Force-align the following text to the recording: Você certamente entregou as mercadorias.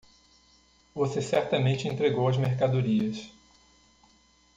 Você 0.95 1.21
certamente 1.21 1.87
entregou 1.87 2.27
as 2.27 2.35
mercadorias. 2.35 3.29